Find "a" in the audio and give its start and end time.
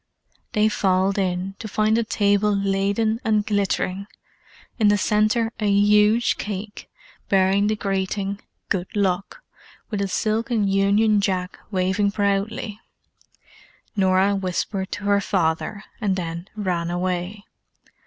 1.95-2.03, 5.59-5.69, 10.01-10.07